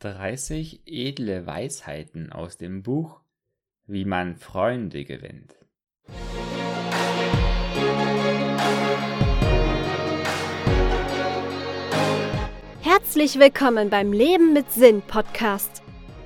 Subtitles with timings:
[0.00, 3.20] 30 edle Weisheiten aus dem Buch
[3.86, 5.54] Wie man Freunde gewinnt.
[12.80, 15.82] Herzlich willkommen beim Leben mit Sinn Podcast.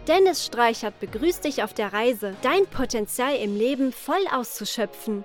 [0.07, 5.25] Dennis Streichert begrüßt dich auf der Reise, dein Potenzial im Leben voll auszuschöpfen.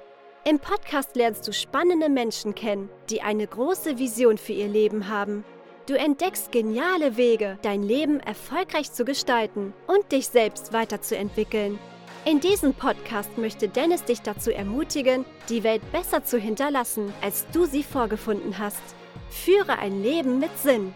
[0.49, 5.43] Im Podcast lernst du spannende Menschen kennen, die eine große Vision für ihr Leben haben
[5.89, 11.79] Du entdeckst geniale Wege, dein Leben erfolgreich zu gestalten und dich selbst weiterzuentwickeln.
[12.25, 17.65] In diesem Podcast möchte Dennis dich dazu ermutigen, die Welt besser zu hinterlassen, als du
[17.65, 18.83] sie vorgefunden hast.
[19.31, 20.93] Führe ein Leben mit Sinn.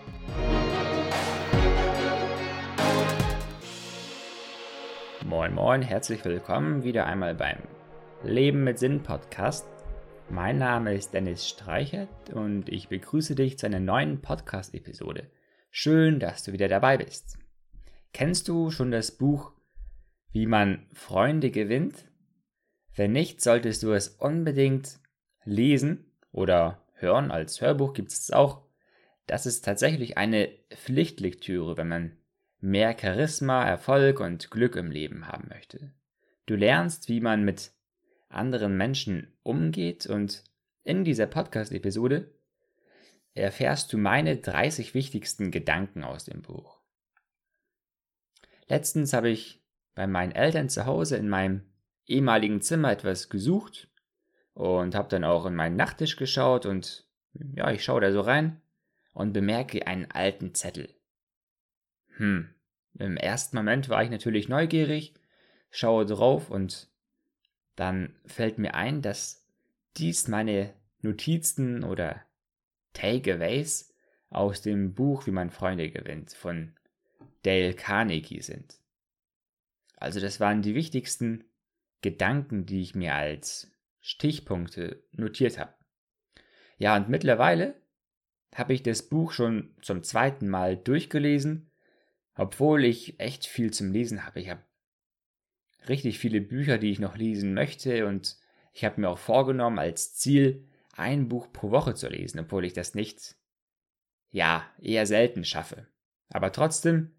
[5.26, 7.58] Moin, moin, herzlich willkommen wieder einmal beim
[8.22, 9.66] Leben mit Sinn Podcast.
[10.34, 15.30] Mein Name ist Dennis Streichert und ich begrüße dich zu einer neuen Podcast-Episode.
[15.70, 17.38] Schön, dass du wieder dabei bist.
[18.14, 19.52] Kennst du schon das Buch
[20.32, 22.06] Wie man Freunde gewinnt?
[22.96, 24.98] Wenn nicht, solltest du es unbedingt
[25.46, 27.30] lesen oder hören.
[27.30, 28.64] Als Hörbuch gibt es auch.
[29.28, 32.18] Das ist tatsächlich eine Pflichtlektüre, wenn man
[32.60, 35.94] mehr Charisma, Erfolg und Glück im Leben haben möchte.
[36.48, 37.72] Du lernst, wie man mit
[38.34, 40.44] anderen Menschen umgeht und
[40.84, 42.34] in dieser Podcast-Episode
[43.34, 46.80] erfährst du meine 30 wichtigsten Gedanken aus dem Buch.
[48.68, 49.64] Letztens habe ich
[49.96, 51.62] bei meinen Eltern zu Hause in meinem
[52.06, 53.90] ehemaligen Zimmer etwas gesucht
[54.54, 57.08] und habe dann auch in meinen Nachttisch geschaut und
[57.56, 58.62] ja, ich schaue da so rein
[59.14, 60.94] und bemerke einen alten Zettel.
[62.18, 62.54] Hm,
[63.00, 65.14] im ersten Moment war ich natürlich neugierig,
[65.72, 66.93] schaue drauf und
[67.76, 69.46] dann fällt mir ein, dass
[69.98, 72.22] dies meine Notizen oder
[72.94, 73.94] Takeaways
[74.30, 76.76] aus dem Buch Wie man Freunde gewinnt von
[77.44, 78.80] Dale Carnegie sind.
[79.98, 81.44] Also das waren die wichtigsten
[82.02, 85.74] Gedanken, die ich mir als Stichpunkte notiert habe.
[86.78, 87.82] Ja, und mittlerweile
[88.54, 91.72] habe ich das Buch schon zum zweiten Mal durchgelesen,
[92.36, 94.42] obwohl ich echt viel zum Lesen habe.
[94.42, 94.64] Ich habe
[95.90, 98.38] richtig viele Bücher, die ich noch lesen möchte und
[98.74, 102.74] ich habe mir auch vorgenommen, als Ziel ein Buch pro Woche zu lesen, obwohl ich
[102.74, 103.36] das nicht,
[104.32, 105.88] ja, eher selten schaffe.
[106.30, 107.12] Aber trotzdem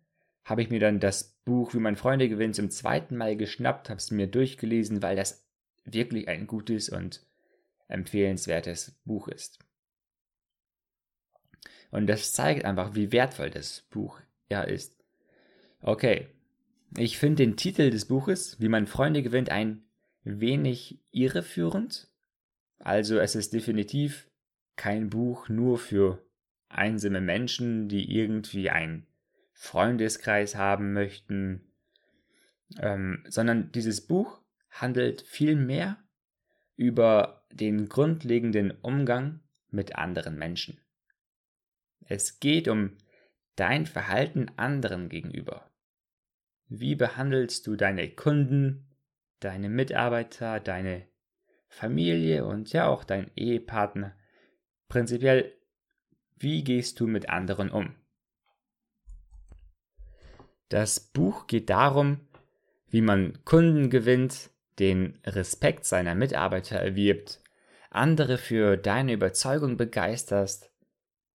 [0.45, 3.99] habe ich mir dann das Buch Wie mein Freunde gewinnt zum zweiten Mal geschnappt, habe
[3.99, 5.47] es mir durchgelesen, weil das
[5.85, 7.27] wirklich ein gutes und
[7.89, 9.59] empfehlenswertes Buch ist.
[11.91, 14.97] Und das zeigt einfach, wie wertvoll das Buch ja ist.
[15.81, 16.29] Okay,
[16.97, 19.85] ich finde den Titel des Buches, Wie man Freunde gewinnt, ein
[20.23, 22.09] wenig irreführend.
[22.79, 24.29] Also es ist definitiv
[24.77, 26.25] kein Buch nur für
[26.69, 29.07] einsame Menschen, die irgendwie einen
[29.53, 31.73] Freundeskreis haben möchten,
[32.79, 34.41] ähm, sondern dieses Buch
[34.71, 35.99] handelt vielmehr
[36.77, 39.41] über den grundlegenden Umgang
[39.71, 40.81] mit anderen Menschen.
[42.07, 42.97] Es geht um
[43.57, 45.71] dein Verhalten anderen gegenüber.
[46.69, 48.97] Wie behandelst du deine Kunden,
[49.41, 51.07] deine Mitarbeiter, deine
[51.69, 54.17] Familie und ja auch dein Ehepartner?
[54.89, 55.53] Prinzipiell,
[56.37, 57.95] wie gehst du mit anderen um?
[60.69, 62.21] Das Buch geht darum,
[62.89, 67.41] wie man Kunden gewinnt, den Respekt seiner Mitarbeiter erwirbt,
[67.91, 70.73] andere für deine Überzeugung begeisterst,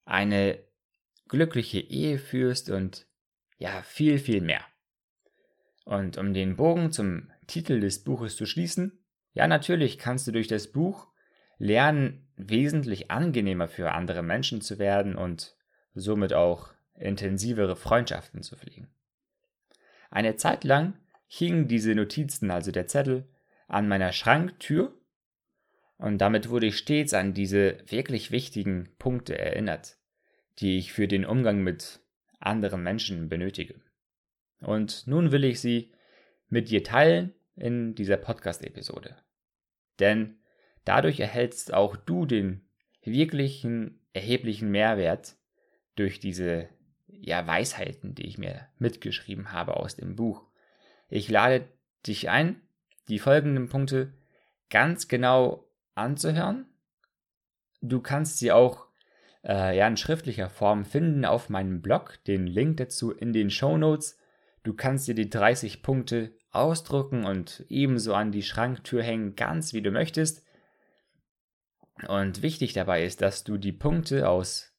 [0.05, 0.59] eine
[1.27, 3.07] glückliche Ehe führst und
[3.57, 4.65] ja, viel, viel mehr.
[5.89, 8.99] Und um den Bogen zum Titel des Buches zu schließen,
[9.33, 11.07] ja natürlich kannst du durch das Buch
[11.57, 15.55] lernen, wesentlich angenehmer für andere Menschen zu werden und
[15.95, 18.87] somit auch intensivere Freundschaften zu pflegen.
[20.11, 20.93] Eine Zeit lang
[21.25, 23.27] hingen diese Notizen, also der Zettel,
[23.67, 24.93] an meiner Schranktür
[25.97, 29.97] und damit wurde ich stets an diese wirklich wichtigen Punkte erinnert,
[30.59, 31.99] die ich für den Umgang mit
[32.39, 33.81] anderen Menschen benötige.
[34.59, 35.91] Und nun will ich sie
[36.49, 39.15] mit dir teilen in dieser Podcast-Episode.
[39.99, 40.39] Denn
[40.85, 42.67] dadurch erhältst auch du den
[43.03, 45.35] wirklichen, erheblichen Mehrwert
[45.95, 46.69] durch diese
[47.07, 50.45] ja, Weisheiten, die ich mir mitgeschrieben habe aus dem Buch.
[51.09, 51.67] Ich lade
[52.05, 52.61] dich ein,
[53.07, 54.13] die folgenden Punkte
[54.69, 56.65] ganz genau anzuhören.
[57.81, 58.87] Du kannst sie auch
[59.43, 63.77] äh, ja, in schriftlicher Form finden auf meinem Blog, den Link dazu in den Show
[63.77, 64.18] Notes.
[64.69, 69.81] Du kannst dir die 30 Punkte ausdrucken und ebenso an die Schranktür hängen, ganz wie
[69.81, 70.45] du möchtest.
[72.07, 74.71] Und wichtig dabei ist, dass du die Punkte aus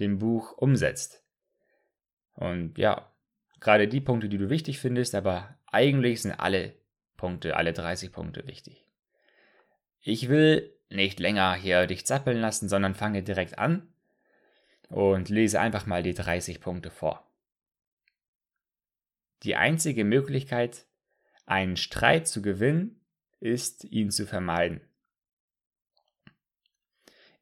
[0.00, 1.22] dem Buch umsetzt.
[2.32, 3.12] Und ja,
[3.60, 6.72] gerade die Punkte, die du wichtig findest, aber eigentlich sind alle
[7.18, 8.86] Punkte, alle 30 Punkte wichtig.
[10.00, 13.86] Ich will nicht länger hier dich zappeln lassen, sondern fange direkt an
[14.88, 17.25] und lese einfach mal die 30 Punkte vor.
[19.42, 20.86] Die einzige Möglichkeit,
[21.44, 23.00] einen Streit zu gewinnen,
[23.40, 24.80] ist, ihn zu vermeiden.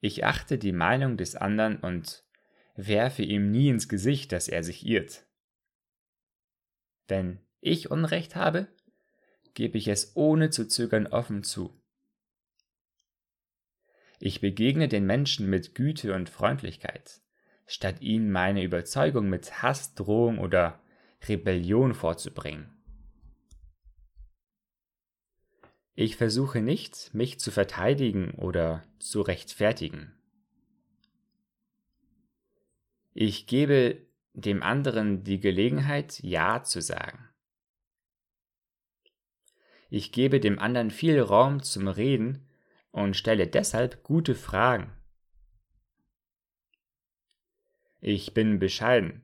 [0.00, 2.24] Ich achte die Meinung des anderen und
[2.76, 5.24] werfe ihm nie ins Gesicht, dass er sich irrt.
[7.08, 8.68] Wenn ich Unrecht habe,
[9.54, 11.80] gebe ich es ohne zu zögern offen zu.
[14.18, 17.20] Ich begegne den Menschen mit Güte und Freundlichkeit,
[17.66, 20.83] statt ihnen meine Überzeugung mit Hass, Drohung oder
[21.28, 22.70] Rebellion vorzubringen.
[25.94, 30.12] Ich versuche nicht, mich zu verteidigen oder zu rechtfertigen.
[33.12, 37.28] Ich gebe dem anderen die Gelegenheit, Ja zu sagen.
[39.88, 42.48] Ich gebe dem anderen viel Raum zum Reden
[42.90, 44.92] und stelle deshalb gute Fragen.
[48.00, 49.23] Ich bin bescheiden.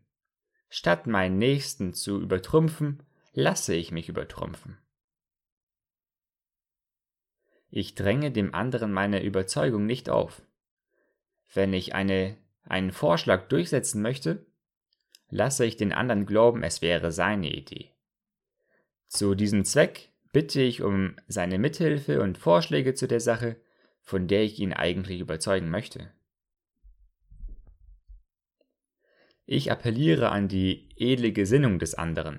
[0.71, 3.03] Statt meinen Nächsten zu übertrumpfen,
[3.33, 4.79] lasse ich mich übertrumpfen.
[7.71, 10.43] Ich dränge dem anderen meine Überzeugung nicht auf.
[11.53, 14.47] Wenn ich eine, einen Vorschlag durchsetzen möchte,
[15.29, 17.91] lasse ich den anderen glauben, es wäre seine Idee.
[19.09, 23.57] Zu diesem Zweck bitte ich um seine Mithilfe und Vorschläge zu der Sache,
[24.03, 26.13] von der ich ihn eigentlich überzeugen möchte.
[29.53, 32.39] Ich appelliere an die edle Gesinnung des anderen.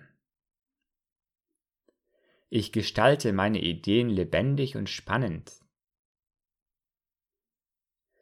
[2.50, 5.52] Ich gestalte meine Ideen lebendig und spannend.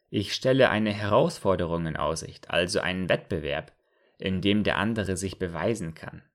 [0.08, 3.72] Ich stelle eine Herausforderung in Aussicht, also einen Wettbewerb,
[4.18, 6.28] in dem der andere sich beweisen kann.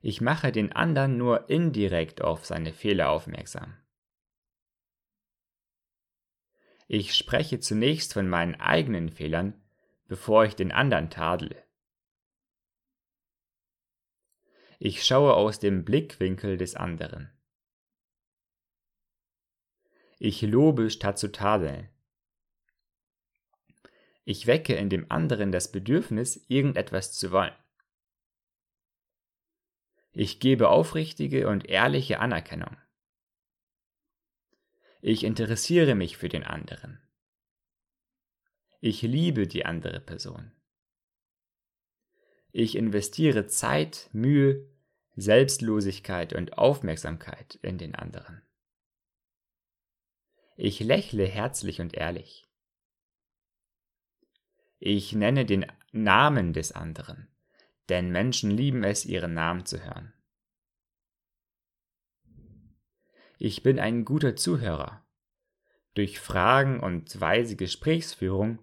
[0.00, 3.83] Ich mache den anderen nur indirekt auf seine Fehler aufmerksam.
[6.86, 9.60] Ich spreche zunächst von meinen eigenen Fehlern,
[10.06, 11.64] bevor ich den anderen tadle.
[14.78, 17.30] Ich schaue aus dem Blickwinkel des anderen.
[20.18, 21.88] Ich lobe statt zu tadeln.
[24.24, 27.54] Ich wecke in dem anderen das Bedürfnis, irgendetwas zu wollen.
[30.12, 32.76] Ich gebe aufrichtige und ehrliche Anerkennung.
[35.06, 36.98] Ich interessiere mich für den anderen.
[38.80, 40.50] Ich liebe die andere Person.
[42.52, 44.66] Ich investiere Zeit, Mühe,
[45.14, 48.40] Selbstlosigkeit und Aufmerksamkeit in den anderen.
[50.56, 52.48] Ich lächle herzlich und ehrlich.
[54.78, 57.28] Ich nenne den Namen des anderen,
[57.90, 60.13] denn Menschen lieben es, ihren Namen zu hören.
[63.46, 65.04] Ich bin ein guter Zuhörer.
[65.92, 68.58] Durch Fragen und weise Gesprächsführung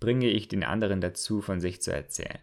[0.00, 2.40] bringe ich den anderen dazu, von sich zu erzählen.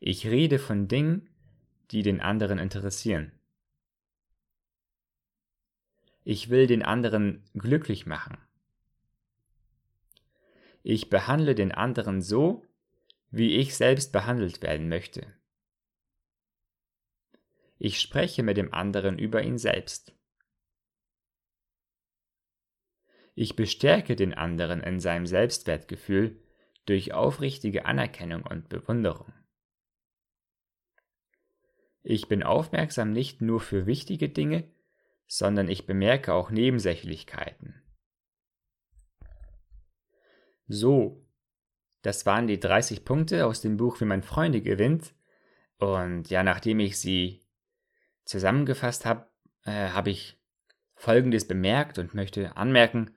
[0.00, 1.28] Ich rede von Dingen,
[1.92, 3.30] die den anderen interessieren.
[6.24, 8.38] Ich will den anderen glücklich machen.
[10.82, 12.64] Ich behandle den anderen so,
[13.30, 15.35] wie ich selbst behandelt werden möchte.
[17.78, 20.14] Ich spreche mit dem anderen über ihn selbst.
[23.34, 26.42] Ich bestärke den anderen in seinem Selbstwertgefühl
[26.86, 29.32] durch aufrichtige Anerkennung und Bewunderung.
[32.02, 34.72] Ich bin aufmerksam nicht nur für wichtige Dinge,
[35.26, 37.82] sondern ich bemerke auch Nebensächlichkeiten.
[40.68, 41.26] So,
[42.02, 45.14] das waren die 30 Punkte aus dem Buch Wie man Freunde gewinnt.
[45.78, 47.45] Und ja, nachdem ich sie
[48.26, 49.26] zusammengefasst habe,
[49.64, 50.38] äh, habe ich
[50.94, 53.12] Folgendes bemerkt und möchte anmerken,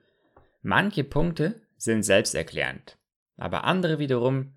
[0.62, 2.96] manche Punkte sind selbsterklärend,
[3.36, 4.54] aber andere wiederum,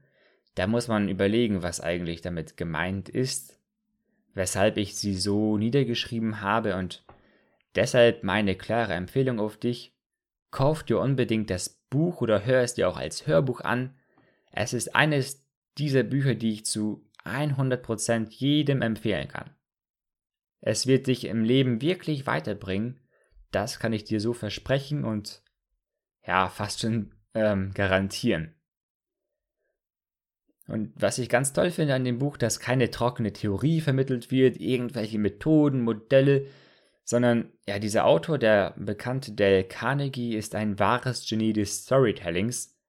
[0.55, 3.60] da muss man überlegen, was eigentlich damit gemeint ist
[4.33, 7.05] weshalb ich sie so niedergeschrieben habe und
[7.75, 9.95] deshalb meine klare Empfehlung auf dich,
[10.51, 13.95] kauf dir unbedingt das Buch oder hör es dir auch als Hörbuch an.
[14.51, 15.45] Es ist eines
[15.77, 19.51] dieser Bücher, die ich zu 100% jedem empfehlen kann.
[20.65, 23.01] Es wird dich im Leben wirklich weiterbringen,
[23.51, 25.43] das kann ich dir so versprechen und
[26.25, 28.55] ja, fast schon ähm, garantieren.
[30.67, 34.58] Und was ich ganz toll finde an dem Buch, dass keine trockene Theorie vermittelt wird,
[34.58, 36.48] irgendwelche Methoden, Modelle,
[37.03, 42.79] sondern ja, dieser Autor, der bekannte Dale Carnegie, ist ein wahres Genie des Storytellings.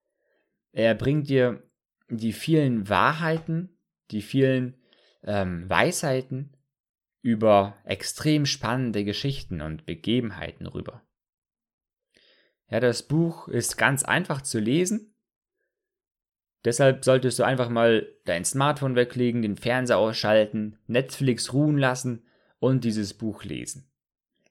[0.71, 1.61] Er bringt dir
[2.07, 3.77] die vielen Wahrheiten,
[4.11, 4.77] die vielen
[5.23, 6.55] ähm, Weisheiten
[7.25, 11.01] über extrem spannende Geschichten und Begebenheiten rüber.
[12.69, 15.15] Ja, das Buch ist ganz einfach zu lesen.
[16.65, 22.27] Deshalb solltest du einfach mal dein Smartphone weglegen, den Fernseher ausschalten, Netflix ruhen lassen
[22.59, 23.91] und dieses Buch lesen.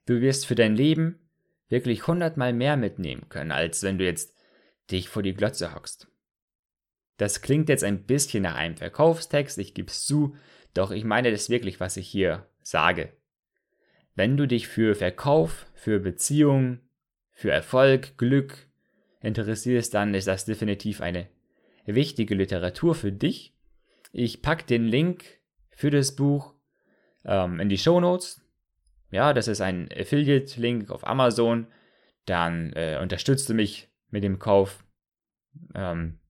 [0.07, 1.31] Du wirst für dein Leben
[1.69, 4.35] wirklich hundertmal mehr mitnehmen können, als wenn du jetzt
[4.91, 6.09] dich vor die Glotze hockst.
[7.19, 10.35] Das klingt jetzt ein bisschen nach einem Verkaufstext, ich gebe es zu,
[10.73, 13.13] doch ich meine das wirklich, was ich hier sage.
[14.17, 16.81] Wenn du dich für Verkauf, für Beziehung,
[17.33, 18.69] für Erfolg, Glück
[19.21, 21.29] interessierst, dann ist das definitiv eine
[21.85, 23.55] wichtige Literatur für dich.
[24.13, 25.25] Ich packe den Link
[25.71, 26.55] für das Buch
[27.25, 28.41] ähm, in die Show Notes.
[29.11, 31.67] Ja, das ist ein Affiliate-Link auf Amazon.
[32.27, 34.85] Dann äh, unterstützt du mich mit dem Kauf.
[35.75, 36.21] Ähm,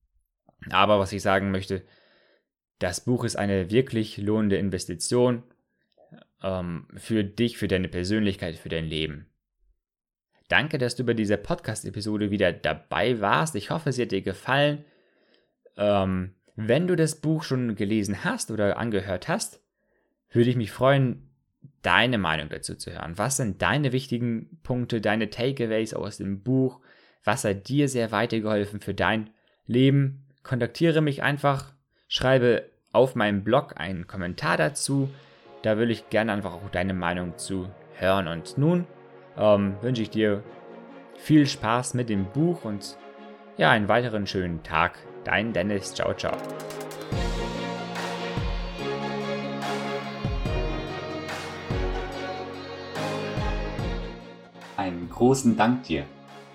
[0.69, 1.83] aber was ich sagen möchte,
[2.79, 5.43] das Buch ist eine wirklich lohnende Investition
[6.45, 9.25] ähm, für dich, für deine Persönlichkeit, für dein Leben.
[10.47, 13.55] Danke, dass du bei dieser Podcast-Episode wieder dabei warst.
[13.55, 14.85] Ich hoffe, sie hat dir gefallen.
[15.75, 19.59] Ähm, wenn du das Buch schon gelesen hast oder angehört hast,
[20.31, 21.29] würde ich mich freuen,
[21.81, 23.17] deine Meinung dazu zu hören.
[23.17, 26.79] Was sind deine wichtigen Punkte, deine Takeaways aus dem Buch?
[27.23, 29.31] Was hat dir sehr weitergeholfen für dein
[29.65, 30.27] Leben?
[30.43, 31.73] Kontaktiere mich einfach,
[32.07, 35.09] schreibe auf meinem Blog einen Kommentar dazu.
[35.65, 38.27] Da will ich gerne einfach auch deine Meinung zu hören.
[38.27, 38.85] Und nun
[39.35, 40.43] ähm, wünsche ich dir
[41.15, 42.95] viel Spaß mit dem Buch und
[43.57, 44.99] ja, einen weiteren schönen Tag.
[45.23, 45.95] Dein Dennis.
[45.95, 46.37] Ciao, ciao.
[54.77, 56.03] Einen großen Dank dir,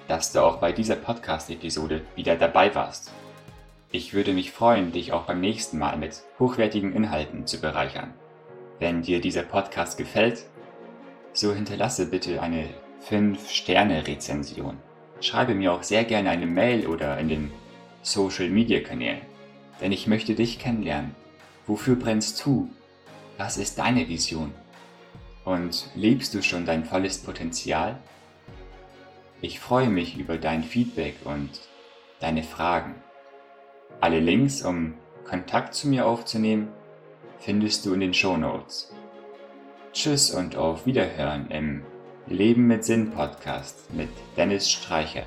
[0.06, 3.10] dass du auch bei dieser Podcast-Episode wieder dabei warst.
[3.90, 8.14] Ich würde mich freuen, dich auch beim nächsten Mal mit hochwertigen Inhalten zu bereichern.
[8.80, 10.46] Wenn dir dieser Podcast gefällt,
[11.34, 12.70] so hinterlasse bitte eine
[13.06, 14.78] 5-Sterne-Rezension.
[15.20, 17.52] Schreibe mir auch sehr gerne eine Mail oder in den
[18.00, 19.20] Social-Media-Kanälen,
[19.82, 21.14] denn ich möchte dich kennenlernen.
[21.66, 22.70] Wofür brennst du?
[23.36, 24.54] Was ist deine Vision?
[25.44, 27.98] Und lebst du schon dein volles Potenzial?
[29.42, 31.50] Ich freue mich über dein Feedback und
[32.18, 32.94] deine Fragen.
[34.00, 34.94] Alle Links, um
[35.24, 36.68] Kontakt zu mir aufzunehmen,
[37.40, 38.92] findest du in den Show Notes.
[39.92, 41.82] Tschüss und auf Wiederhören im
[42.26, 45.26] Leben mit Sinn Podcast mit Dennis Streichert.